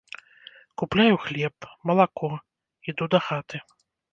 [0.81, 2.29] Купляю хлеб, малако,
[2.93, 3.65] іду дахаты.